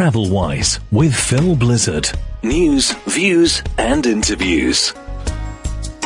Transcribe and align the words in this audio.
Travel 0.00 0.30
Wise 0.30 0.80
with 0.90 1.14
Phil 1.14 1.54
Blizzard. 1.54 2.10
News, 2.42 2.92
views, 3.06 3.62
and 3.76 4.06
interviews. 4.06 4.94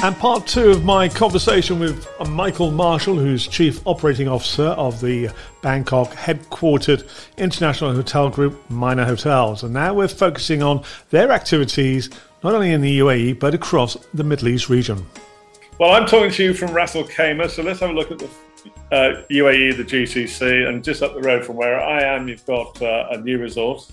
And 0.02 0.16
part 0.16 0.48
two 0.48 0.70
of 0.70 0.84
my 0.84 1.08
conversation 1.08 1.78
with 1.78 2.04
Michael 2.28 2.72
Marshall, 2.72 3.14
who's 3.14 3.46
Chief 3.46 3.80
Operating 3.86 4.26
Officer 4.26 4.64
of 4.64 5.00
the 5.00 5.30
Bangkok 5.62 6.10
headquartered 6.10 7.08
international 7.36 7.94
hotel 7.94 8.30
group 8.30 8.68
Minor 8.68 9.04
Hotels. 9.04 9.62
And 9.62 9.72
now 9.72 9.94
we're 9.94 10.08
focusing 10.08 10.60
on 10.60 10.82
their 11.10 11.30
activities 11.30 12.10
not 12.42 12.52
only 12.52 12.72
in 12.72 12.80
the 12.80 12.98
UAE 12.98 13.38
but 13.38 13.54
across 13.54 13.96
the 14.12 14.24
Middle 14.24 14.48
East 14.48 14.68
region. 14.68 15.06
Well, 15.78 15.92
I'm 15.92 16.06
talking 16.06 16.32
to 16.32 16.42
you 16.42 16.52
from 16.52 16.72
Ras 16.72 16.96
Al 16.96 17.04
Khaimah, 17.04 17.48
so 17.48 17.62
let's 17.62 17.78
have 17.78 17.90
a 17.90 17.92
look 17.92 18.10
at 18.10 18.18
the 18.18 18.28
uh, 18.92 19.22
UAE, 19.30 19.76
the 19.76 19.84
GCC, 19.84 20.68
and 20.68 20.82
just 20.82 21.02
up 21.02 21.14
the 21.14 21.20
road 21.20 21.44
from 21.44 21.56
where 21.56 21.80
I 21.80 22.02
am, 22.02 22.28
you've 22.28 22.46
got 22.46 22.80
uh, 22.80 23.08
a 23.10 23.18
new 23.18 23.38
resort 23.38 23.90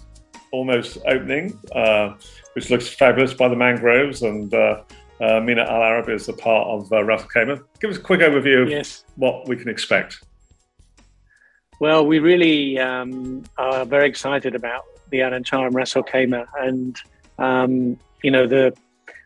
almost 0.51 0.97
opening, 1.05 1.57
uh, 1.73 2.13
which 2.53 2.69
looks 2.69 2.87
fabulous 2.87 3.33
by 3.33 3.47
the 3.47 3.55
mangroves 3.55 4.21
and 4.21 4.53
uh, 4.53 4.81
uh, 5.21 5.39
Mina 5.39 5.61
Al 5.61 5.83
Arab 5.83 6.09
is 6.09 6.27
a 6.29 6.33
part 6.33 6.67
of 6.67 6.91
uh, 6.91 7.03
Ras 7.03 7.25
Al. 7.35 7.59
Give 7.79 7.91
us 7.91 7.97
a 7.97 8.01
quick 8.01 8.21
overview 8.21 8.63
of 8.63 8.69
yes. 8.69 9.05
what 9.15 9.47
we 9.47 9.55
can 9.55 9.69
expect. 9.69 10.23
Well, 11.79 12.05
we 12.05 12.19
really 12.19 12.79
um, 12.79 13.43
are 13.57 13.85
very 13.85 14.07
excited 14.07 14.55
about 14.55 14.83
the 15.09 15.21
Al 15.21 15.31
Anantara 15.31 15.67
and 15.67 15.75
Ras 15.75 15.95
Al 15.95 16.03
Khaimah, 16.03 16.45
and 16.59 16.99
um, 17.37 17.99
you 18.23 18.31
know 18.31 18.47
the 18.47 18.73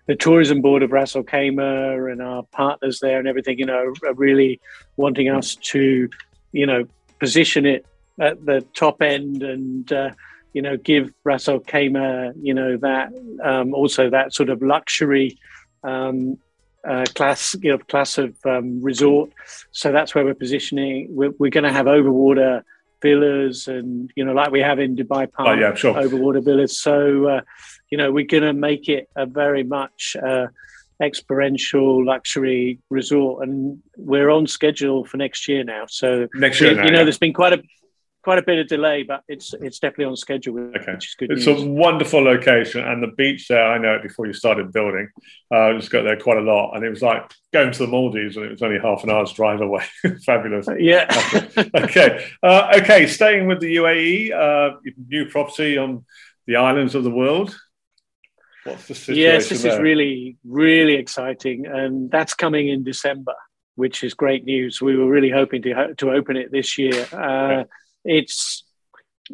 the 0.07 0.15
tourism 0.15 0.61
board 0.61 0.83
of 0.83 0.91
Ras 0.91 1.15
Al 1.15 1.23
Khaimah 1.23 2.11
and 2.11 2.21
our 2.21 2.43
partners 2.51 2.99
there 2.99 3.19
and 3.19 3.27
everything, 3.27 3.59
you 3.59 3.65
know, 3.65 3.93
are 4.05 4.13
really 4.13 4.59
wanting 4.97 5.29
us 5.29 5.55
to, 5.55 6.09
you 6.51 6.65
know, 6.65 6.85
position 7.19 7.65
it 7.65 7.85
at 8.19 8.45
the 8.45 8.61
top 8.73 9.01
end 9.01 9.43
and 9.43 9.91
uh, 9.91 10.11
you 10.53 10.61
know 10.61 10.77
give 10.77 11.11
Ras 11.23 11.49
Al 11.49 11.59
Khaimah, 11.59 12.33
you 12.41 12.53
know, 12.53 12.77
that 12.77 13.09
um, 13.43 13.73
also 13.73 14.09
that 14.09 14.34
sort 14.34 14.49
of 14.49 14.62
luxury 14.62 15.37
um, 15.84 16.37
uh, 16.87 17.05
class, 17.15 17.55
you 17.62 17.71
know, 17.71 17.77
class 17.77 18.17
of 18.17 18.35
um, 18.45 18.81
resort. 18.81 19.31
So 19.71 19.91
that's 19.91 20.13
where 20.13 20.23
we're 20.23 20.35
positioning. 20.35 21.07
We're, 21.09 21.31
we're 21.40 21.51
going 21.51 21.63
to 21.63 21.71
have 21.71 21.87
overwater 21.87 22.62
villas, 23.01 23.67
and 23.67 24.12
you 24.15 24.23
know, 24.23 24.34
like 24.34 24.51
we 24.51 24.62
have 24.62 24.79
in 24.79 24.95
Dubai 24.95 25.31
Palm, 25.31 25.47
oh, 25.47 25.53
yeah, 25.53 25.73
sure. 25.73 25.93
overwater 25.95 26.43
villas. 26.43 26.79
So 26.79 27.27
uh, 27.27 27.41
you 27.89 27.97
know, 27.97 28.11
we're 28.11 28.25
going 28.25 28.43
to 28.43 28.53
make 28.53 28.89
it 28.89 29.09
a 29.15 29.25
very 29.25 29.63
much 29.63 30.15
uh, 30.21 30.47
experiential 31.01 32.05
luxury 32.05 32.79
resort, 32.89 33.47
and 33.47 33.81
we're 33.97 34.29
on 34.29 34.47
schedule 34.47 35.05
for 35.05 35.17
next 35.17 35.47
year 35.47 35.63
now. 35.63 35.85
So 35.87 36.27
next 36.33 36.61
year, 36.61 36.71
you, 36.71 36.77
now, 36.77 36.83
you 36.85 36.91
know, 36.91 36.97
yeah. 36.99 37.03
there's 37.03 37.17
been 37.17 37.33
quite 37.33 37.53
a 37.53 37.63
quite 38.25 38.39
a 38.39 38.41
bit 38.41 38.57
of 38.57 38.67
delay, 38.67 39.03
but 39.03 39.21
it's 39.27 39.53
it's 39.53 39.77
definitely 39.77 40.05
on 40.05 40.15
schedule, 40.15 40.57
okay. 40.75 40.93
which 40.93 41.09
is 41.09 41.15
good. 41.15 41.31
It's 41.31 41.45
news. 41.45 41.61
a 41.61 41.69
wonderful 41.69 42.23
location, 42.23 42.83
and 42.83 43.01
the 43.01 43.13
beach 43.15 43.47
there. 43.47 43.63
I 43.63 43.77
know 43.77 43.93
it 43.95 44.03
before 44.03 44.25
you 44.25 44.33
started 44.33 44.73
building. 44.73 45.09
Uh, 45.53 45.67
I 45.67 45.73
just 45.73 45.91
got 45.91 46.03
there 46.03 46.19
quite 46.19 46.37
a 46.37 46.41
lot, 46.41 46.73
and 46.75 46.83
it 46.83 46.89
was 46.89 47.03
like 47.03 47.31
going 47.53 47.71
to 47.71 47.79
the 47.79 47.87
Maldives, 47.87 48.35
and 48.35 48.45
it 48.45 48.51
was 48.51 48.63
only 48.63 48.79
half 48.79 49.03
an 49.03 49.11
hour's 49.11 49.31
drive 49.31 49.61
away. 49.61 49.83
Fabulous. 50.25 50.67
Yeah. 50.79 51.05
okay. 51.75 52.27
Uh, 52.41 52.79
okay. 52.81 53.05
Staying 53.05 53.47
with 53.47 53.59
the 53.59 53.75
UAE, 53.75 54.33
uh, 54.33 54.77
new 55.07 55.29
property 55.29 55.77
on 55.77 56.03
the 56.47 56.55
islands 56.55 56.95
of 56.95 57.03
the 57.03 57.11
world. 57.11 57.55
What's 58.66 58.88
the 58.88 58.96
situation? 58.96 59.21
Yes, 59.21 59.49
this 59.49 59.62
there? 59.62 59.74
is 59.74 59.80
really 59.80 60.38
really 60.44 60.96
exciting, 60.96 61.66
and 61.66 62.10
that's 62.12 62.34
coming 62.34 62.68
in 62.68 62.84
December. 62.84 63.35
Which 63.76 64.06
is 64.06 64.13
great 64.13 64.46
news. 64.46 64.81
We 64.81 64.96
were 64.96 65.09
really 65.09 65.30
hoping 65.30 65.62
to 65.63 65.94
to 65.96 66.12
open 66.12 66.38
it 66.38 66.50
this 66.52 66.78
year. 66.78 67.06
Uh, 67.12 67.66
it's 68.06 68.63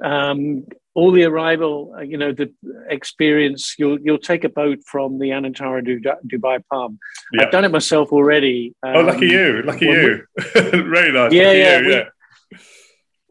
um, 0.01 0.65
all 0.93 1.11
the 1.11 1.23
arrival, 1.23 1.93
uh, 1.97 2.01
you 2.01 2.17
know, 2.17 2.31
the 2.33 2.51
experience. 2.89 3.75
You'll 3.77 3.99
you'll 4.01 4.17
take 4.17 4.43
a 4.43 4.49
boat 4.49 4.79
from 4.85 5.19
the 5.19 5.29
Anantara 5.29 5.81
Dubai 6.27 6.63
Palm. 6.71 6.99
Yeah. 7.33 7.43
I've 7.43 7.51
done 7.51 7.65
it 7.65 7.71
myself 7.71 8.11
already. 8.11 8.75
Um, 8.83 8.95
oh, 8.95 9.01
lucky 9.01 9.27
you! 9.27 9.61
Lucky 9.63 9.85
you! 9.85 10.25
Very 10.53 11.11
nice. 11.11 11.31
Yeah, 11.31 11.47
lucky 11.47 11.59
yeah, 11.59 11.79
you, 11.79 11.85
we, 11.85 11.93
yeah. 11.93 12.03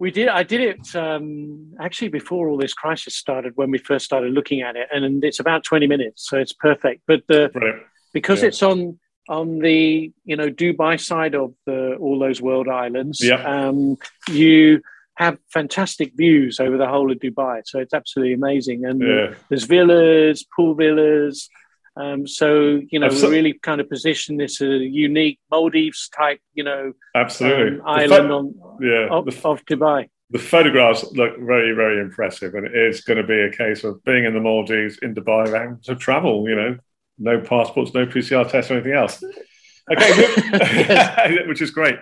We 0.01 0.11
did. 0.11 0.29
I 0.29 0.43
did 0.53 0.63
it 0.63 0.97
um, 0.97 1.75
actually 1.79 2.09
before 2.09 2.49
all 2.49 2.57
this 2.57 2.73
crisis 2.73 3.15
started. 3.15 3.53
When 3.57 3.71
we 3.71 3.79
first 3.79 4.05
started 4.07 4.33
looking 4.33 4.63
at 4.63 4.75
it, 4.75 4.89
and 4.91 5.23
it's 5.23 5.41
about 5.41 5.63
twenty 5.63 5.87
minutes, 5.87 6.27
so 6.29 6.39
it's 6.39 6.55
perfect. 6.55 7.03
But 7.07 7.21
the 7.29 7.51
Brilliant. 7.53 7.83
because 8.15 8.41
Yeah. 8.41 8.49
it's 8.49 8.63
on 8.63 8.99
on 9.29 9.59
the 9.59 10.11
you 10.25 10.37
know 10.37 10.49
Dubai 10.49 10.99
side 10.99 11.35
of 11.35 11.53
the 11.67 11.97
all 11.97 12.19
those 12.19 12.41
world 12.41 12.67
islands, 12.85 13.19
Yeah. 13.23 13.43
um, 13.55 13.99
you 14.33 14.81
have 15.17 15.39
fantastic 15.53 16.13
views 16.17 16.59
over 16.61 16.79
the 16.79 16.89
whole 16.89 17.13
of 17.13 17.19
Dubai. 17.19 17.61
So 17.67 17.79
it's 17.79 17.93
absolutely 17.93 18.33
amazing. 18.43 18.87
And 18.87 19.03
Yeah. 19.03 19.35
there's 19.51 19.65
villas, 19.65 20.47
pool 20.57 20.75
villas. 20.75 21.37
Um, 21.97 22.27
so 22.27 22.81
you 22.89 22.99
know, 22.99 23.09
we 23.09 23.29
really 23.29 23.53
kind 23.55 23.81
of 23.81 23.89
position 23.89 24.37
this 24.37 24.61
as 24.61 24.69
a 24.69 24.85
unique 24.85 25.41
Maldives 25.51 26.09
type, 26.09 26.41
you 26.55 26.65
know, 26.65 26.93
Absolutely. 27.15 27.81
um, 27.81 27.87
island 27.87 28.29
pho- 28.29 28.37
on 28.37 28.79
yeah. 28.81 29.09
of, 29.11 29.25
the, 29.27 29.49
of 29.49 29.65
Dubai. 29.65 30.09
the 30.31 30.39
photographs 30.39 31.05
look 31.13 31.39
very, 31.39 31.75
very 31.75 32.01
impressive, 32.01 32.55
and 32.55 32.67
it 32.67 32.75
is 32.75 33.01
going 33.01 33.17
to 33.17 33.27
be 33.27 33.41
a 33.41 33.51
case 33.51 33.83
of 33.85 34.03
being 34.05 34.25
in 34.25 34.35
the 34.35 34.41
Maldives, 34.41 34.99
in 35.03 35.15
Dubai, 35.15 35.67
and 35.67 35.83
to 35.85 35.97
travel. 35.97 36.49
You 36.49 36.57
know, 36.57 36.79
no 37.19 37.41
passports, 37.41 37.93
no 37.93 38.07
PCR 38.07 38.49
tests, 38.49 38.71
or 38.71 38.75
anything 38.75 38.93
else. 38.93 39.23
Okay, 39.93 41.45
which 41.49 41.61
is 41.61 41.73
great. 41.73 41.97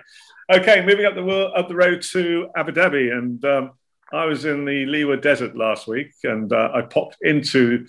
Okay, 0.51 0.83
moving 0.85 1.05
up 1.05 1.15
the 1.15 1.23
world, 1.23 1.51
up 1.55 1.67
the 1.67 1.75
road 1.75 2.01
to 2.11 2.49
Abu 2.55 2.71
Dhabi, 2.71 3.11
and 3.11 3.43
um, 3.45 3.71
I 4.11 4.25
was 4.25 4.45
in 4.45 4.65
the 4.65 4.85
Liwa 4.85 5.21
Desert 5.21 5.55
last 5.55 5.87
week, 5.87 6.11
and 6.23 6.51
uh, 6.51 6.69
I 6.73 6.81
popped 6.81 7.17
into 7.21 7.85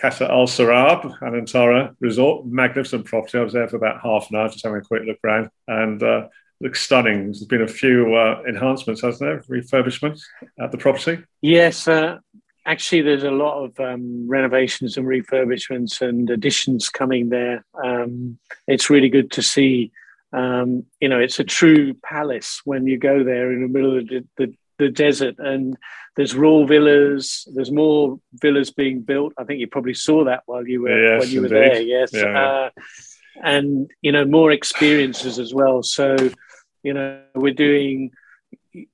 Qasr 0.00 0.28
Al 0.28 0.46
Sarab, 0.46 1.18
Anantara 1.20 1.94
Resort, 2.00 2.46
magnificent 2.46 3.06
property. 3.06 3.38
I 3.38 3.42
was 3.42 3.54
there 3.54 3.68
for 3.68 3.76
about 3.76 4.00
half 4.02 4.28
an 4.30 4.36
hour, 4.36 4.48
just 4.48 4.64
having 4.64 4.80
a 4.80 4.84
quick 4.84 5.04
look 5.06 5.18
around, 5.24 5.48
and 5.68 6.02
uh, 6.02 6.28
looks 6.60 6.82
stunning. 6.82 7.24
There's 7.24 7.44
been 7.44 7.62
a 7.62 7.68
few 7.68 8.14
uh, 8.14 8.42
enhancements, 8.46 9.02
hasn't 9.02 9.28
there? 9.28 9.40
Refurbishments 9.60 10.22
at 10.60 10.70
the 10.70 10.78
property. 10.78 11.22
Yes, 11.40 11.88
uh, 11.88 12.18
actually, 12.66 13.02
there's 13.02 13.24
a 13.24 13.30
lot 13.30 13.64
of 13.64 13.80
um, 13.80 14.28
renovations 14.28 14.96
and 14.96 15.06
refurbishments 15.06 16.00
and 16.06 16.28
additions 16.28 16.88
coming 16.88 17.30
there. 17.30 17.64
Um, 17.82 18.38
it's 18.66 18.90
really 18.90 19.08
good 19.08 19.30
to 19.32 19.42
see. 19.42 19.92
Um, 20.32 20.84
you 21.00 21.08
know, 21.08 21.20
it's 21.20 21.40
a 21.40 21.44
true 21.44 21.94
palace 21.94 22.60
when 22.64 22.86
you 22.86 22.98
go 22.98 23.24
there 23.24 23.52
in 23.52 23.62
the 23.62 23.68
middle 23.68 23.96
of 23.96 24.08
the, 24.08 24.24
the, 24.36 24.54
the 24.78 24.88
desert, 24.88 25.36
and 25.38 25.76
there's 26.16 26.34
royal 26.34 26.66
villas. 26.66 27.46
There's 27.54 27.70
more 27.70 28.18
villas 28.32 28.70
being 28.70 29.02
built. 29.02 29.32
I 29.38 29.44
think 29.44 29.60
you 29.60 29.66
probably 29.66 29.94
saw 29.94 30.24
that 30.24 30.42
while 30.46 30.66
you 30.66 30.82
were 30.82 31.14
Yes, 31.14 31.20
when 31.20 31.30
you 31.30 31.42
were 31.42 31.48
there. 31.48 31.80
Yes, 31.80 32.10
Yeah, 32.12 32.22
yeah. 32.22 32.42
Uh, 32.42 32.70
and 33.42 33.90
you 34.00 34.12
know 34.12 34.24
more 34.24 34.50
experiences 34.50 35.38
as 35.38 35.52
well. 35.52 35.82
So, 35.82 36.16
you 36.82 36.94
know, 36.94 37.20
we're 37.34 37.54
doing 37.54 38.12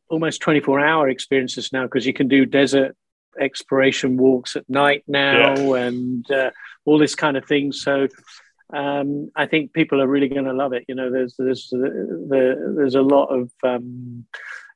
almost 0.08 0.40
24 0.40 0.80
hour 0.80 1.08
experiences 1.08 1.72
now 1.72 1.84
because 1.84 2.06
you 2.06 2.12
can 2.12 2.28
do 2.28 2.44
desert 2.46 2.96
exploration 3.40 4.16
walks 4.16 4.56
at 4.56 4.68
night 4.68 5.02
now 5.08 5.72
and 5.74 6.30
uh, 6.30 6.50
all 6.84 6.98
this 6.98 7.14
kind 7.14 7.36
of 7.36 7.46
thing. 7.46 7.72
So 7.72 8.08
um, 8.72 9.30
I 9.36 9.46
think 9.46 9.72
people 9.72 10.00
are 10.00 10.06
really 10.06 10.28
going 10.28 10.44
to 10.44 10.52
love 10.52 10.72
it. 10.72 10.84
You 10.88 10.94
know, 10.94 11.10
there's 11.10 11.34
there's 11.38 11.68
the, 11.70 12.74
there's 12.76 12.94
a 12.94 13.02
lot 13.02 13.26
of 13.26 13.50
um, 13.62 14.26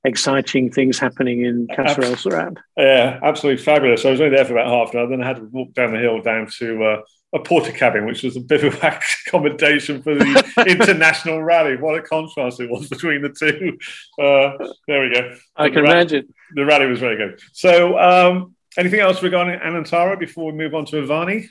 exciting 0.07 0.71
things 0.71 0.99
happening 0.99 1.43
in 1.45 1.67
Qasr 1.69 2.05
Al 2.05 2.15
Sarab. 2.15 2.57
Yeah, 2.77 3.19
absolutely 3.23 3.63
fabulous. 3.63 4.05
I 4.05 4.11
was 4.11 4.21
only 4.21 4.35
there 4.37 4.45
for 4.45 4.57
about 4.57 4.71
half 4.71 4.95
an 4.95 5.01
hour, 5.01 5.09
then 5.09 5.23
I 5.23 5.27
had 5.27 5.37
to 5.37 5.45
walk 5.45 5.75
down 5.75 5.93
the 5.93 5.99
hill 5.99 6.23
down 6.23 6.47
to 6.59 6.85
uh, 6.85 7.03
a 7.35 7.41
porter 7.41 7.73
cabin, 7.73 8.07
which 8.07 8.23
was 8.23 8.37
a 8.37 8.41
bivouac 8.41 9.03
accommodation 9.27 10.03
for 10.03 10.15
the 10.15 10.65
international 10.69 11.43
rally. 11.43 11.77
What 11.77 11.99
a 11.99 12.03
contrast 12.03 12.61
it 12.61 12.71
was 12.71 12.89
between 12.89 13.21
the 13.23 13.31
two. 13.31 13.77
Uh, 14.23 14.73
there 14.89 15.03
we 15.03 15.13
go. 15.15 15.35
I 15.57 15.69
The 15.69 15.75
can 15.75 15.83
ra- 15.85 15.91
imagine. 15.91 16.33
The 16.55 16.65
rally 16.65 16.87
was 16.87 17.01
very 17.01 17.17
good. 17.17 17.41
So, 17.53 17.99
um, 17.99 18.55
anything 18.79 19.01
else 19.01 19.23
regarding 19.23 19.59
Anantara 19.59 20.19
before 20.19 20.53
we 20.53 20.59
move 20.59 20.75
on 20.75 20.87
to 20.87 20.97
Avani? 20.97 21.47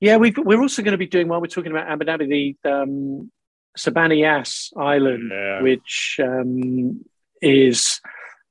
Yeah, 0.00 0.16
we've, 0.16 0.36
we're 0.36 0.60
also 0.60 0.82
going 0.82 0.92
to 0.92 0.98
be 0.98 1.06
doing 1.06 1.28
while 1.28 1.40
we're 1.40 1.46
talking 1.46 1.70
about 1.70 1.86
Abu 1.88 2.04
Dhabi, 2.06 2.56
the 2.64 2.70
um, 2.70 3.30
Sir 3.76 3.90
Bani 3.90 4.20
Yas 4.20 4.72
Island, 4.76 5.30
Yeah. 5.32 5.62
which 5.62 6.18
um, 6.22 7.04
is, 7.40 8.00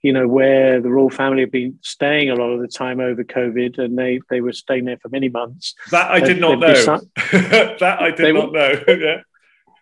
you 0.01 0.13
know, 0.13 0.27
where 0.27 0.81
the 0.81 0.89
royal 0.89 1.09
family 1.09 1.41
have 1.41 1.51
been 1.51 1.77
staying 1.81 2.29
a 2.29 2.35
lot 2.35 2.49
of 2.51 2.61
the 2.61 2.67
time 2.67 2.99
over 2.99 3.23
COVID, 3.23 3.77
and 3.77 3.97
they 3.97 4.19
they 4.29 4.41
were 4.41 4.53
staying 4.53 4.85
there 4.85 4.97
for 4.97 5.09
many 5.09 5.29
months. 5.29 5.75
That 5.91 6.11
I 6.11 6.19
did 6.19 6.39
not 6.39 6.59
know. 6.59 6.73
that 7.31 7.97
I 7.99 8.09
did 8.11 8.17
They 8.17 8.31
not 8.33 8.51
know. 8.51 8.73
yeah. 8.87 9.21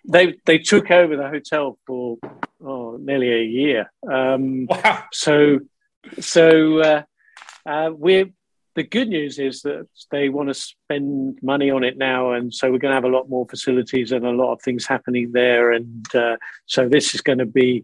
They 0.07 0.35
they 0.45 0.57
took 0.59 0.91
over 0.91 1.15
the 1.15 1.27
hotel 1.29 1.77
for 1.85 2.17
oh, 2.63 2.97
nearly 2.99 3.31
a 3.31 3.43
year. 3.43 3.91
Um, 4.09 4.65
Wow. 4.69 5.03
so 5.11 5.59
so 6.19 6.79
uh, 6.79 7.01
uh, 7.65 7.91
we're 7.93 8.29
the 8.75 8.83
good 8.83 9.09
news 9.09 9.39
is 9.39 9.61
that 9.61 9.87
they 10.11 10.29
want 10.29 10.49
to 10.49 10.53
spend 10.53 11.39
money 11.41 11.69
on 11.69 11.83
it 11.83 11.97
now 11.97 12.31
and 12.33 12.53
so 12.53 12.71
we're 12.71 12.77
going 12.77 12.91
to 12.91 12.95
have 12.95 13.03
a 13.03 13.15
lot 13.15 13.29
more 13.29 13.47
facilities 13.47 14.11
and 14.11 14.25
a 14.25 14.31
lot 14.31 14.53
of 14.53 14.61
things 14.61 14.85
happening 14.85 15.31
there 15.31 15.71
and 15.71 16.15
uh, 16.15 16.35
so 16.65 16.87
this 16.87 17.13
is 17.13 17.21
going 17.21 17.39
to 17.39 17.45
be 17.45 17.83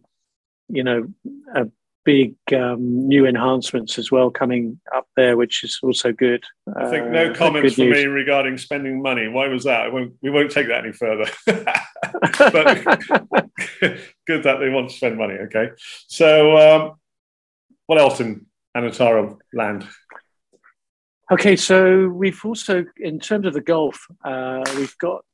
you 0.69 0.83
know 0.83 1.07
a 1.55 1.67
big 2.05 2.35
um, 2.53 3.07
new 3.07 3.25
enhancements 3.25 3.97
as 3.97 4.11
well 4.11 4.29
coming 4.29 4.79
up 4.95 5.07
there, 5.17 5.35
which 5.35 5.63
is 5.63 5.79
also 5.83 6.13
good. 6.13 6.43
I 6.77 6.89
think 6.89 7.07
no 7.07 7.31
uh, 7.31 7.35
comments 7.35 7.75
for 7.75 7.81
me 7.81 8.05
regarding 8.05 8.57
spending 8.57 9.01
money. 9.01 9.27
Why 9.27 9.47
was 9.47 9.65
that? 9.65 9.91
Won't, 9.91 10.13
we 10.21 10.29
won't 10.29 10.51
take 10.51 10.67
that 10.67 10.85
any 10.85 10.93
further. 10.93 11.25
but 11.45 12.85
good 14.27 14.43
that 14.43 14.59
they 14.59 14.69
want 14.69 14.89
to 14.89 14.95
spend 14.95 15.17
money. 15.17 15.33
Okay, 15.33 15.71
so 16.07 16.57
um, 16.57 16.91
what 17.87 17.99
else 17.99 18.21
in 18.21 18.45
Anantara 18.77 19.35
land? 19.53 19.85
Okay, 21.31 21.55
so 21.55 22.07
we've 22.07 22.39
also, 22.45 22.85
in 22.97 23.19
terms 23.19 23.47
of 23.47 23.53
the 23.53 23.61
golf, 23.61 24.05
uh, 24.23 24.63
we've 24.77 24.97
got 24.99 25.25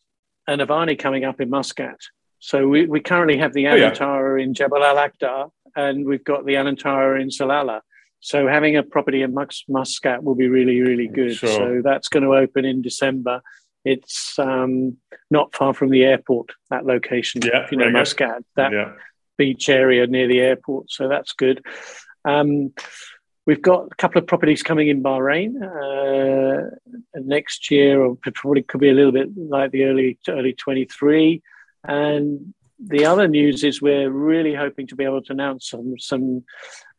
an 0.47 0.59
Avani 0.59 0.97
coming 0.97 1.25
up 1.25 1.41
in 1.41 1.49
Muscat. 1.49 1.97
So 2.39 2.67
we, 2.67 2.85
we 2.85 3.01
currently 3.01 3.37
have 3.37 3.53
the 3.53 3.65
Anantara 3.65 4.33
oh, 4.33 4.35
yeah. 4.37 4.43
in 4.43 4.53
Jebel 4.53 4.83
Al 4.83 4.95
Akhdar, 4.95 5.51
and 5.75 6.05
we've 6.05 6.23
got 6.23 6.45
the 6.45 6.53
Anantara 6.53 7.21
in 7.21 7.27
Salalah. 7.27 7.81
So 8.21 8.47
having 8.47 8.77
a 8.77 8.83
property 8.83 9.21
in 9.21 9.33
Mus- 9.33 9.65
Muscat 9.67 10.23
will 10.23 10.35
be 10.35 10.47
really, 10.47 10.79
really 10.79 11.07
good. 11.07 11.35
Sure. 11.35 11.49
So 11.49 11.81
that's 11.83 12.07
going 12.07 12.23
to 12.23 12.35
open 12.35 12.65
in 12.65 12.81
December. 12.81 13.41
It's 13.83 14.39
um, 14.39 14.97
not 15.29 15.53
far 15.53 15.73
from 15.73 15.89
the 15.89 16.03
airport, 16.03 16.51
that 16.69 16.85
location. 16.85 17.41
Yeah, 17.43 17.67
you 17.69 17.77
know, 17.77 17.89
Muscat, 17.89 18.43
that 18.55 18.71
yeah. 18.71 18.93
beach 19.37 19.69
area 19.69 20.07
near 20.07 20.27
the 20.27 20.39
airport. 20.39 20.89
So 20.91 21.09
that's 21.09 21.33
good. 21.33 21.65
Um, 22.23 22.73
we've 23.45 23.61
got 23.61 23.87
a 23.91 23.95
couple 23.95 24.21
of 24.21 24.27
properties 24.27 24.63
coming 24.63 24.87
in 24.87 25.03
Bahrain 25.03 25.55
uh, 25.61 26.69
next 27.15 27.71
year, 27.71 28.01
or 28.03 28.17
probably 28.35 28.63
could 28.63 28.81
be 28.81 28.89
a 28.89 28.93
little 28.93 29.11
bit 29.11 29.29
like 29.35 29.71
the 29.71 29.85
early 29.85 30.17
early 30.27 30.53
23. 30.53 31.41
And 31.83 32.53
the 32.79 33.05
other 33.05 33.27
news 33.27 33.63
is 33.63 33.81
we're 33.81 34.09
really 34.09 34.53
hoping 34.53 34.87
to 34.87 34.95
be 34.95 35.03
able 35.03 35.21
to 35.23 35.33
announce 35.33 35.69
some 35.69 35.95
some 35.99 36.43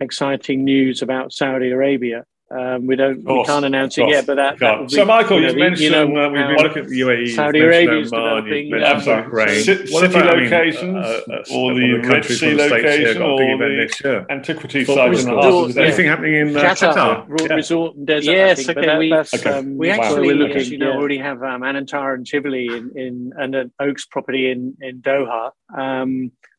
exciting 0.01 0.65
news 0.65 1.03
about 1.03 1.33
Saudi 1.33 1.71
Arabia. 1.71 2.25
Um, 2.53 2.87
we 2.87 2.97
don't, 2.97 3.25
we 3.25 3.45
can't 3.45 3.65
announce 3.65 3.97
it 3.97 4.09
yet, 4.09 4.27
but 4.27 4.35
that. 4.37 4.59
that 4.59 4.89
be, 4.89 4.95
so, 4.95 5.07
Michael, 5.07 5.41
you, 5.41 5.47
know, 5.47 5.55
mentioned 5.55 5.81
you 5.81 5.91
know, 5.91 6.03
uh, 6.03 6.29
we've 6.29 6.47
been 6.47 6.57
looking 6.57 6.83
at 6.83 6.89
the 6.89 7.01
UAE, 7.01 7.35
Saudi 7.35 7.61
Arabia 7.61 8.01
is 8.01 8.11
developing 8.11 8.75
um, 8.75 9.01
Bahrain. 9.01 9.65
city 9.65 10.19
locations, 10.19 10.97
uh, 10.97 11.21
uh, 11.31 11.55
or 11.55 11.73
the 11.73 11.95
Red 12.05 12.25
Sea 12.27 12.55
location, 12.55 13.23
or 13.23 13.39
the 13.39 14.27
antiquity 14.29 14.85
site 14.85 15.15
in 15.19 15.25
the 15.25 15.31
heart. 15.31 15.71
Is 15.71 15.79
anything 15.79 16.07
happening 16.07 16.35
in 16.35 16.57
uh, 16.57 16.61
Qatar? 16.61 17.27
Qatar? 17.27 17.41
Yeah. 17.49 17.55
Resort 17.55 17.97
and 17.97 18.07
desert. 18.07 18.31
Yes, 18.31 18.69
okay. 18.69 18.99
We, 18.99 19.15
okay. 19.15 19.51
Um, 19.51 19.79
we 19.79 19.91
actually, 19.91 20.27
we're 20.27 20.37
looking, 20.37 20.65
you 20.67 20.79
know, 20.79 20.93
already 20.93 21.19
have 21.19 21.43
um, 21.43 21.63
Anantara 21.63 22.15
and 22.15 22.27
Tivoli 22.27 22.67
in, 22.67 22.93
in 22.95 23.33
and 23.39 23.55
an 23.55 23.73
Oaks 23.81 24.05
property 24.05 24.51
in 24.51 24.77
in 24.83 25.01
Doha. 25.01 25.53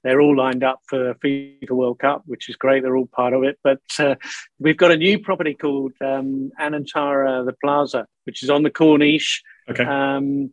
Um, 0.03 0.09
they're 0.09 0.21
all 0.21 0.35
lined 0.35 0.63
up 0.63 0.81
for 0.87 1.13
FIFA 1.15 1.71
World 1.71 1.99
Cup, 1.99 2.23
which 2.25 2.49
is 2.49 2.55
great. 2.55 2.83
They're 2.83 2.97
all 2.97 3.07
part 3.07 3.33
of 3.33 3.43
it. 3.43 3.57
But 3.63 3.81
uh, 3.99 4.15
we've 4.59 4.77
got 4.77 4.91
a 4.91 4.97
new 4.97 5.19
property 5.19 5.53
called 5.53 5.93
um, 6.01 6.51
Anantara 6.59 7.45
the 7.45 7.53
Plaza, 7.53 8.07
which 8.25 8.43
is 8.43 8.49
on 8.49 8.63
the 8.63 8.71
Corniche. 8.71 9.41
Okay. 9.69 9.83
Um, 9.83 10.51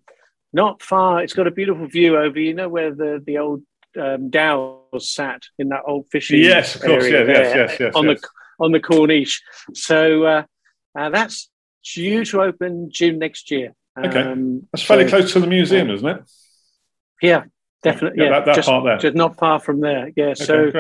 not 0.53 0.83
far. 0.83 1.23
It's 1.23 1.33
got 1.33 1.47
a 1.47 1.53
beautiful 1.53 1.87
view 1.87 2.17
over. 2.17 2.39
You 2.39 2.55
know 2.55 2.69
where 2.69 2.95
the 2.95 3.23
the 3.25 3.39
old 3.39 3.63
um, 4.01 4.31
Dhows 4.31 5.11
sat 5.11 5.43
in 5.59 5.69
that 5.69 5.83
old 5.87 6.07
fishing. 6.11 6.41
Yes, 6.41 6.75
of 6.75 6.83
course. 6.83 7.05
Yeah, 7.05 7.25
yes, 7.25 7.55
yes, 7.55 7.81
yes. 7.81 7.95
On 7.95 8.09
yes. 8.09 8.21
the 8.21 8.29
on 8.59 8.73
the 8.73 8.81
Corniche. 8.81 9.41
So 9.75 10.25
uh, 10.25 10.43
uh, 10.99 11.11
that's 11.11 11.51
due 11.95 12.25
to 12.27 12.43
open 12.43 12.91
June 12.93 13.19
next 13.19 13.51
year. 13.51 13.75
Okay, 13.99 14.23
um, 14.23 14.67
that's 14.73 14.85
fairly 14.85 15.05
so, 15.05 15.11
close 15.11 15.33
to 15.33 15.41
the 15.41 15.47
museum, 15.47 15.91
isn't 15.91 16.09
it? 16.09 16.23
Yeah, 17.23 17.45
Definitely, 17.83 18.25
yeah, 18.25 18.31
that, 18.31 18.45
that 18.45 18.57
just, 18.57 18.69
part 18.69 18.85
there, 18.85 18.99
just 18.99 19.17
not 19.17 19.39
far 19.39 19.59
from 19.59 19.81
there. 19.81 20.11
Yeah, 20.15 20.35
okay, 20.39 20.45
so 20.45 20.71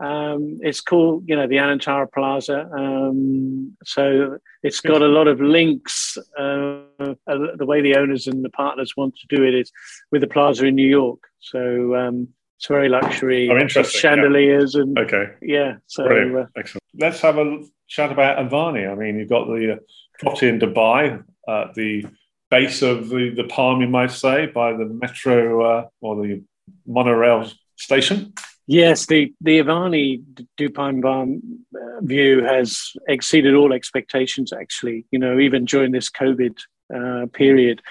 um, 0.00 0.58
it's 0.62 0.80
called, 0.80 1.22
you 1.28 1.36
know, 1.36 1.46
the 1.46 1.56
Anantara 1.56 2.10
Plaza. 2.12 2.68
Um, 2.76 3.76
so 3.84 4.38
it's 4.64 4.80
got 4.80 5.00
a 5.00 5.06
lot 5.06 5.28
of 5.28 5.40
links. 5.40 6.18
Uh, 6.36 6.82
the 6.98 7.64
way 7.64 7.80
the 7.80 7.94
owners 7.94 8.26
and 8.26 8.44
the 8.44 8.50
partners 8.50 8.96
want 8.96 9.14
to 9.18 9.36
do 9.36 9.44
it 9.44 9.54
is 9.54 9.70
with 10.10 10.22
the 10.22 10.26
plaza 10.26 10.66
in 10.66 10.74
New 10.74 10.88
York. 10.88 11.20
So 11.38 11.94
um, 11.94 12.28
it's 12.58 12.66
very 12.66 12.88
luxury. 12.88 13.48
Oh, 13.48 13.56
interesting. 13.56 14.00
Chandeliers 14.00 14.74
yeah. 14.74 14.82
and 14.82 14.98
okay, 14.98 15.26
yeah. 15.40 15.74
So 15.86 16.04
uh, 16.04 16.46
excellent. 16.56 16.82
Let's 16.98 17.20
have 17.20 17.38
a 17.38 17.62
chat 17.86 18.10
about 18.10 18.38
Avani. 18.38 18.90
I 18.90 18.96
mean, 18.96 19.18
you've 19.18 19.28
got 19.28 19.46
the 19.46 19.74
uh, 19.74 19.76
property 20.18 20.48
in 20.48 20.58
Dubai, 20.58 21.22
uh, 21.46 21.68
the 21.76 22.06
base 22.50 22.82
of 22.82 23.08
the, 23.08 23.30
the 23.30 23.44
palm, 23.44 23.80
you 23.80 23.88
might 23.88 24.10
say, 24.10 24.46
by 24.46 24.72
the 24.72 24.84
metro 24.84 25.62
uh, 25.62 25.86
or 26.00 26.16
the 26.16 26.42
monorail 26.86 27.50
station? 27.76 28.32
Yes, 28.66 29.06
the, 29.06 29.32
the 29.40 29.58
Avani 29.58 30.22
Dubai 30.56 31.02
Palm 31.02 31.30
uh, 31.74 32.00
view 32.02 32.44
has 32.44 32.92
exceeded 33.08 33.54
all 33.54 33.72
expectations, 33.72 34.52
actually, 34.52 35.06
you 35.10 35.18
know, 35.18 35.38
even 35.40 35.64
during 35.64 35.90
this 35.90 36.08
COVID 36.08 36.56
uh, 36.94 37.26
period. 37.32 37.82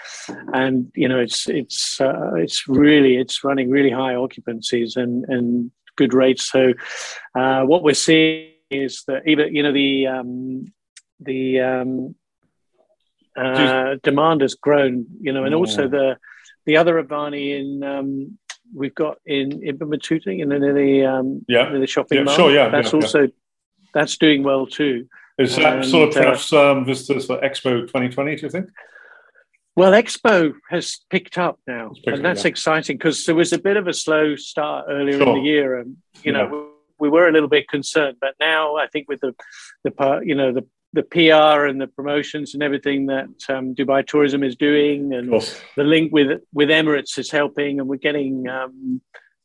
And, 0.53 0.91
you 0.95 1.09
know, 1.09 1.19
it's, 1.19 1.49
it's, 1.49 1.99
uh, 1.99 2.35
it's 2.35 2.67
really, 2.67 3.17
it's 3.17 3.43
running 3.43 3.69
really 3.69 3.91
high 3.91 4.13
occupancies 4.13 4.95
and, 4.95 5.25
and 5.27 5.71
good 5.97 6.13
rates. 6.13 6.49
So 6.49 6.73
uh, 7.35 7.63
what 7.63 7.83
we're 7.83 7.93
seeing 7.93 8.51
is 8.69 9.03
that 9.07 9.27
even, 9.27 9.53
you 9.53 9.63
know, 9.63 9.73
the, 9.73 10.07
um, 10.07 10.65
the 11.19 11.59
um, 11.59 12.15
uh, 13.47 13.95
demand 14.03 14.41
has 14.41 14.55
grown, 14.55 15.05
you 15.21 15.33
know, 15.33 15.43
and 15.43 15.55
also 15.55 15.87
the 15.87 16.17
the 16.65 16.77
other 16.77 17.01
Avani 17.01 17.59
in 17.59 17.83
um, 17.83 18.37
we've 18.73 18.95
got 18.95 19.17
in 19.25 19.63
in 19.63 19.77
and 19.81 20.51
then 20.51 20.63
in 20.63 20.75
the 20.75 21.05
um, 21.05 21.45
yeah 21.47 21.73
in 21.73 21.81
the 21.81 21.87
shopping 21.87 22.19
yeah, 22.19 22.23
mall. 22.23 22.35
Sure, 22.35 22.51
yeah, 22.51 22.69
that's 22.69 22.93
yeah, 22.93 22.99
also 22.99 23.21
yeah. 23.21 23.27
that's 23.93 24.17
doing 24.17 24.43
well 24.43 24.67
too. 24.67 25.07
Is 25.37 25.55
that 25.55 25.77
and, 25.77 25.85
sort 25.85 26.09
of 26.09 26.17
uh, 26.17 26.21
perhaps 26.21 26.53
uh, 26.53 26.71
um, 26.71 26.85
visitors 26.85 27.25
for 27.25 27.39
Expo 27.39 27.81
2020? 27.81 28.35
Do 28.35 28.41
you 28.45 28.49
think? 28.49 28.69
Well, 29.75 29.93
Expo 29.93 30.53
has 30.69 30.99
picked 31.09 31.37
up 31.37 31.59
now, 31.65 31.91
picked 32.03 32.17
and 32.17 32.25
that's 32.25 32.41
up, 32.41 32.45
yeah. 32.45 32.49
exciting 32.49 32.97
because 32.97 33.25
there 33.25 33.35
was 33.35 33.53
a 33.53 33.59
bit 33.59 33.77
of 33.77 33.87
a 33.87 33.93
slow 33.93 34.35
start 34.35 34.87
earlier 34.89 35.17
sure. 35.17 35.29
in 35.29 35.35
the 35.35 35.49
year, 35.49 35.79
and 35.79 35.97
you 36.23 36.33
know 36.33 36.73
we, 36.99 37.07
we 37.07 37.09
were 37.09 37.29
a 37.29 37.31
little 37.31 37.47
bit 37.47 37.69
concerned, 37.69 38.17
but 38.19 38.35
now 38.39 38.75
I 38.75 38.87
think 38.87 39.07
with 39.07 39.21
the 39.21 39.33
the 39.83 39.91
part, 39.91 40.25
you 40.25 40.35
know 40.35 40.51
the 40.51 40.67
the 40.93 41.03
PR 41.03 41.65
and 41.65 41.79
the 41.79 41.87
promotions 41.87 42.53
and 42.53 42.63
everything 42.63 43.05
that 43.07 43.27
um, 43.47 43.75
Dubai 43.75 44.05
Tourism 44.05 44.43
is 44.43 44.55
doing, 44.55 45.13
and 45.13 45.29
the 45.75 45.83
link 45.83 46.11
with 46.11 46.41
with 46.53 46.69
Emirates 46.69 47.17
is 47.19 47.29
helping, 47.29 47.79
and 47.79 47.87
we're 47.87 47.97
getting 47.97 48.47
um, 48.47 49.01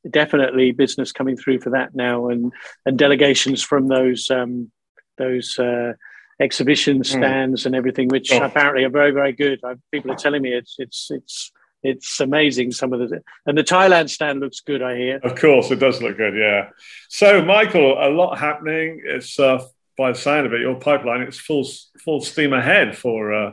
definitely 0.08 0.72
business 0.72 1.12
coming 1.12 1.36
through 1.36 1.60
for 1.60 1.70
that 1.70 1.94
now, 1.94 2.28
and 2.28 2.52
and 2.86 2.98
delegations 2.98 3.62
from 3.62 3.88
those 3.88 4.30
um, 4.30 4.70
those 5.18 5.58
uh, 5.58 5.92
exhibition 6.40 6.98
hmm. 6.98 7.02
stands 7.02 7.62
mm. 7.62 7.66
and 7.66 7.74
everything, 7.74 8.08
which 8.08 8.32
oh. 8.32 8.42
apparently 8.42 8.84
are 8.84 8.90
very 8.90 9.10
very 9.10 9.32
good. 9.32 9.60
I, 9.64 9.74
people 9.92 10.12
are 10.12 10.16
telling 10.16 10.42
me 10.42 10.54
it's 10.54 10.76
it's 10.78 11.10
it's 11.10 11.52
it's 11.82 12.18
amazing 12.18 12.72
some 12.72 12.94
of 12.94 13.00
the 13.00 13.22
and 13.44 13.56
the 13.56 13.62
Thailand 13.62 14.08
stand 14.08 14.40
looks 14.40 14.60
good. 14.60 14.82
I 14.82 14.96
hear. 14.96 15.20
Of 15.22 15.38
course, 15.38 15.70
it 15.70 15.78
does 15.78 16.00
look 16.00 16.16
good. 16.16 16.34
Yeah. 16.34 16.70
So, 17.10 17.44
Michael, 17.44 17.96
a 17.98 18.08
lot 18.08 18.38
happening. 18.38 19.02
It's 19.04 19.38
uh, 19.38 19.62
by 19.96 20.12
the 20.12 20.18
sound 20.18 20.46
of 20.46 20.52
it, 20.52 20.60
your 20.60 20.78
pipeline 20.78 21.22
it's 21.22 21.38
full 21.38 21.66
full 22.04 22.20
steam 22.20 22.52
ahead 22.52 22.96
for 22.96 23.32
uh, 23.32 23.52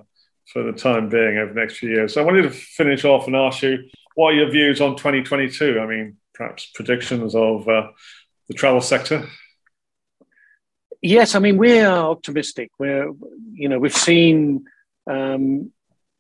for 0.52 0.64
the 0.64 0.74
time 0.74 1.10
being 1.10 1.38
over 1.38 1.54
the 1.54 1.60
next 1.60 1.78
few 1.78 1.90
years. 1.90 2.14
So 2.14 2.22
I 2.22 2.26
wanted 2.26 2.44
to 2.44 2.50
finish 2.50 3.06
off 3.06 3.28
and 3.28 3.36
ask 3.36 3.62
you 3.62 3.90
what 4.16 4.34
are 4.34 4.38
your 4.38 4.52
views 4.52 4.82
on 4.82 4.98
2022? 4.98 5.80
I 5.80 5.86
mean, 5.86 6.18
perhaps 6.34 6.70
predictions 6.74 7.34
of 7.34 7.68
uh, 7.68 7.90
the 8.48 8.54
travel 8.54 8.82
sector. 8.82 9.28
Yes, 11.02 11.36
I 11.36 11.40
mean 11.40 11.58
we 11.58 11.80
are 11.80 12.10
optimistic. 12.10 12.72
We're 12.78 13.12
you 13.54 13.70
know 13.70 13.80
we've 13.80 13.96
seen 13.96 14.66
um, 15.08 15.72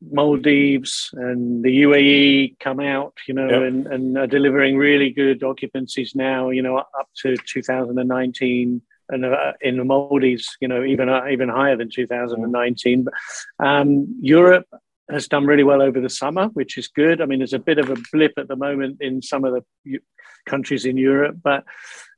Maldives 0.01 1.12
and 1.13 1.63
the 1.63 1.84
UAE 1.84 2.60
come 2.60 2.80
out, 2.80 3.13
you 3.28 3.36
know, 3.36 3.48
yep. 3.48 3.62
and, 3.62 3.88
and 3.88 4.18
are 4.18 4.28
delivering 4.28 4.75
really 4.78 5.12
good 5.12 5.42
occupancies 5.42 6.16
now, 6.16 6.50
you 6.50 6.63
know, 6.63 6.78
up 6.78 7.10
to 7.18 7.38
2019 7.38 8.82
and 9.12 9.25
uh, 9.25 9.53
in 9.62 9.77
the 9.77 9.84
Maldives, 9.84 10.58
you 10.60 10.68
know, 10.68 10.84
even 10.84 11.10
uh, 11.10 11.25
even 11.27 11.50
higher 11.50 11.75
than 11.75 11.89
2019. 11.89 13.06
But, 13.06 13.13
um, 13.65 14.15
Europe 14.22 14.65
has 15.10 15.27
done 15.27 15.46
really 15.46 15.63
well 15.63 15.82
over 15.82 16.00
the 16.00 16.10
summer, 16.10 16.48
which 16.48 16.77
is 16.77 16.88
good. 16.88 17.22
I 17.22 17.25
mean, 17.25 17.39
there's 17.39 17.53
a 17.53 17.60
bit 17.60 17.77
of 17.77 17.89
a 17.89 17.98
blip 18.12 18.34
at 18.38 18.48
the 18.48 18.56
moment 18.56 19.01
in 19.01 19.22
some 19.22 19.44
of 19.44 19.53
the 19.53 20.00
countries 20.46 20.86
in 20.86 20.98
Europe, 20.98 21.38
but 21.44 21.65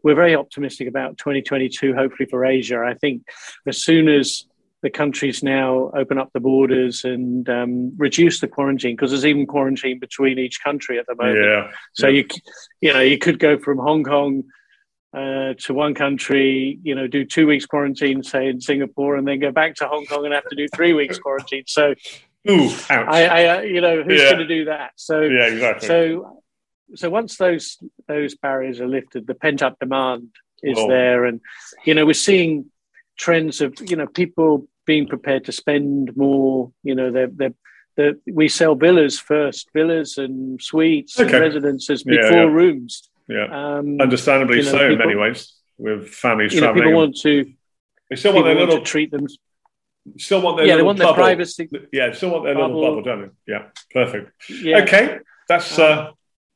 we're 0.03 0.15
very 0.15 0.35
optimistic 0.35 0.87
about 0.87 1.17
2022. 1.17 1.93
Hopefully 1.93 2.27
for 2.29 2.45
Asia, 2.45 2.83
I 2.85 2.93
think 2.93 3.23
as 3.67 3.81
soon 3.81 4.07
as 4.07 4.45
the 4.83 4.89
countries 4.89 5.41
now 5.41 5.89
open 5.95 6.17
up 6.17 6.29
the 6.33 6.41
borders 6.41 7.05
and 7.05 7.49
um, 7.49 7.93
reduce 7.97 8.41
the 8.41 8.47
quarantine 8.47 8.95
because 8.95 9.11
there's 9.11 9.25
even 9.25 9.47
quarantine 9.47 9.97
between 9.97 10.37
each 10.37 10.61
country 10.61 10.99
at 10.99 11.07
the 11.07 11.15
moment. 11.15 11.45
Yeah. 11.45 11.71
So 11.93 12.07
yeah. 12.07 12.17
you 12.21 12.41
you 12.81 12.93
know 12.93 12.99
you 12.99 13.17
could 13.17 13.39
go 13.39 13.57
from 13.57 13.77
Hong 13.77 14.03
Kong 14.03 14.43
uh, 15.13 15.53
to 15.59 15.73
one 15.73 15.93
country, 15.93 16.79
you 16.83 16.95
know, 16.95 17.07
do 17.07 17.25
two 17.25 17.45
weeks 17.45 17.65
quarantine, 17.65 18.23
say 18.23 18.47
in 18.47 18.59
Singapore, 18.59 19.15
and 19.15 19.27
then 19.27 19.39
go 19.39 19.51
back 19.51 19.75
to 19.75 19.87
Hong 19.87 20.05
Kong 20.05 20.25
and 20.25 20.33
have 20.33 20.47
to 20.49 20.55
do 20.55 20.67
three 20.75 20.93
weeks 20.93 21.19
quarantine. 21.19 21.63
So, 21.67 21.93
Ooh, 22.49 22.69
I, 22.89 23.25
I, 23.25 23.45
uh, 23.45 23.61
you 23.61 23.79
know, 23.79 24.03
who's 24.03 24.19
yeah. 24.19 24.31
going 24.31 24.39
to 24.39 24.47
do 24.47 24.65
that? 24.65 24.91
So, 24.95 25.21
yeah, 25.21 25.45
exactly. 25.45 25.87
So, 25.87 26.41
so 26.95 27.09
once 27.09 27.37
those 27.37 27.77
those 28.07 28.35
barriers 28.35 28.81
are 28.81 28.87
lifted, 28.87 29.27
the 29.27 29.35
pent 29.35 29.61
up 29.61 29.79
demand 29.79 30.29
is 30.61 30.77
well, 30.77 30.87
there, 30.87 31.25
and 31.25 31.41
you 31.85 31.93
know 31.93 32.05
we're 32.05 32.13
seeing 32.13 32.65
trends 33.17 33.61
of 33.61 33.75
you 33.87 33.95
know 33.95 34.07
people 34.07 34.67
being 34.85 35.07
prepared 35.07 35.45
to 35.45 35.51
spend 35.51 36.15
more. 36.17 36.71
You 36.83 36.95
know, 36.95 37.11
they're 37.11 37.29
they're 37.31 37.53
that 37.95 38.19
we 38.31 38.47
sell 38.47 38.75
villas 38.75 39.19
first, 39.19 39.69
villas 39.73 40.17
and 40.17 40.61
suites 40.61 41.19
okay. 41.19 41.31
and 41.31 41.41
residences 41.41 42.03
before 42.03 42.23
yeah, 42.23 42.45
yeah. 42.45 42.51
rooms. 42.51 43.09
Yeah, 43.27 43.77
um, 43.77 43.99
understandably 44.01 44.57
you 44.57 44.63
know, 44.63 44.71
so 44.71 44.77
people, 44.77 44.93
in 44.93 44.99
many 44.99 45.15
ways. 45.15 45.53
With 45.77 46.09
families 46.09 46.53
traveling, 46.53 46.75
know, 46.75 46.89
people 46.89 46.93
want 46.93 47.17
to. 47.17 47.53
They 48.09 48.15
still 48.15 48.33
want 48.33 48.45
their 48.45 48.55
little 48.55 48.81
treat 48.81 49.11
them. 49.11 49.27
Still 50.17 50.41
want 50.41 50.57
their 50.57 50.67
yeah, 50.67 50.75
they 50.75 50.83
want 50.83 50.99
bubble. 50.99 51.13
their 51.13 51.23
privacy. 51.23 51.69
Yeah, 51.91 52.11
still 52.13 52.29
want 52.29 52.43
their 52.43 52.55
bubble. 52.55 52.79
little 52.79 53.01
bubble, 53.01 53.01
don't 53.01 53.21
they? 53.45 53.53
Yeah, 53.53 53.65
perfect. 53.91 54.31
Yeah. 54.49 54.83
Okay, 54.83 55.19
that's 55.47 55.79
uh, 55.79 56.11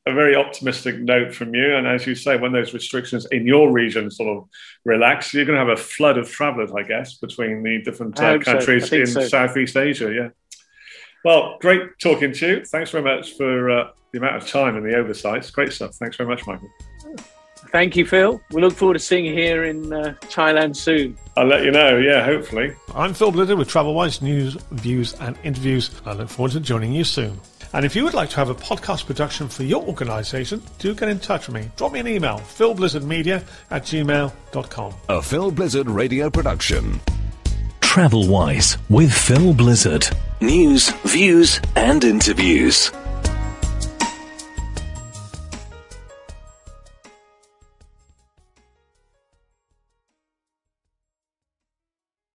a 0.06 0.12
very 0.12 0.36
optimistic 0.36 0.98
note 1.00 1.34
from 1.34 1.54
you. 1.54 1.74
And 1.74 1.86
as 1.86 2.06
you 2.06 2.14
say, 2.14 2.36
when 2.36 2.52
those 2.52 2.72
restrictions 2.74 3.26
in 3.26 3.46
your 3.46 3.70
region 3.70 4.10
sort 4.10 4.36
of 4.36 4.48
relax, 4.84 5.34
you're 5.34 5.44
going 5.44 5.58
to 5.58 5.64
have 5.66 5.78
a 5.78 5.80
flood 5.80 6.16
of 6.18 6.30
travellers, 6.30 6.70
I 6.72 6.82
guess, 6.82 7.18
between 7.18 7.62
the 7.62 7.82
different 7.82 8.18
uh, 8.20 8.38
countries 8.38 8.88
so. 8.88 8.96
in 8.96 9.06
so. 9.06 9.26
Southeast 9.26 9.76
Asia. 9.76 10.12
Yeah. 10.12 10.28
Well, 11.28 11.58
great 11.60 11.82
talking 11.98 12.32
to 12.32 12.48
you. 12.48 12.64
Thanks 12.64 12.90
very 12.90 13.04
much 13.04 13.34
for 13.34 13.68
uh, 13.68 13.90
the 14.12 14.18
amount 14.18 14.36
of 14.36 14.48
time 14.48 14.76
and 14.76 14.86
the 14.86 14.96
oversights. 14.96 15.50
Great 15.50 15.74
stuff. 15.74 15.94
Thanks 15.96 16.16
very 16.16 16.26
much, 16.26 16.46
Michael. 16.46 16.70
Thank 17.70 17.96
you, 17.96 18.06
Phil. 18.06 18.40
We 18.50 18.62
look 18.62 18.72
forward 18.72 18.94
to 18.94 18.98
seeing 18.98 19.26
you 19.26 19.34
here 19.34 19.64
in 19.64 19.92
uh, 19.92 20.14
Thailand 20.22 20.74
soon. 20.74 21.18
I'll 21.36 21.44
let 21.44 21.64
you 21.64 21.70
know, 21.70 21.98
yeah, 21.98 22.24
hopefully. 22.24 22.74
I'm 22.94 23.12
Phil 23.12 23.30
Blizzard 23.30 23.58
with 23.58 23.68
TravelWise 23.68 24.22
news, 24.22 24.54
views, 24.70 25.12
and 25.20 25.36
interviews. 25.44 25.90
I 26.06 26.14
look 26.14 26.30
forward 26.30 26.52
to 26.52 26.60
joining 26.60 26.94
you 26.94 27.04
soon. 27.04 27.38
And 27.74 27.84
if 27.84 27.94
you 27.94 28.04
would 28.04 28.14
like 28.14 28.30
to 28.30 28.36
have 28.36 28.48
a 28.48 28.54
podcast 28.54 29.04
production 29.04 29.50
for 29.50 29.64
your 29.64 29.82
organisation, 29.82 30.62
do 30.78 30.94
get 30.94 31.10
in 31.10 31.18
touch 31.18 31.48
with 31.48 31.56
me. 31.56 31.70
Drop 31.76 31.92
me 31.92 32.00
an 32.00 32.08
email, 32.08 32.38
philblizzardmedia 32.38 33.46
at 33.70 33.82
gmail.com. 33.82 34.94
A 35.10 35.20
Phil 35.20 35.50
Blizzard 35.50 35.90
radio 35.90 36.30
production. 36.30 36.98
TravelWise 37.88 38.76
with 38.90 39.10
Phil 39.10 39.54
Blizzard. 39.54 40.06
News, 40.42 40.90
views, 41.06 41.58
and 41.74 42.04
interviews. 42.04 42.92